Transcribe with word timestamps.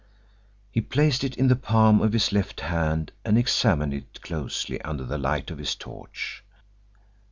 He 0.71 0.81
placed 0.81 1.23
it 1.23 1.37
in 1.37 1.47
the 1.47 1.55
palm 1.55 2.01
of 2.01 2.13
his 2.13 2.31
left 2.31 2.61
hand 2.61 3.11
and 3.23 3.37
examined 3.37 3.93
it 3.93 4.23
closely 4.23 4.81
under 4.81 5.03
the 5.03 5.19
light 5.19 5.51
of 5.51 5.59
his 5.59 5.75
torch. 5.75 6.43